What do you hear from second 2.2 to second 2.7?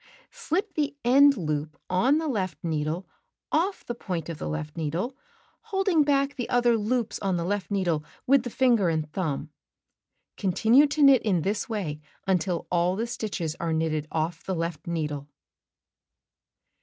left